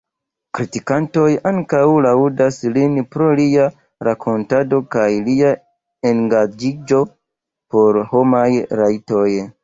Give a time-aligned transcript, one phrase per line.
[0.57, 3.67] Kritikantoj ankaŭ laŭdas lin pro lia
[4.07, 5.51] rakontado kaj lia
[6.13, 7.03] engaĝiĝo
[7.77, 8.49] por homaj
[8.81, 9.27] rajtoj.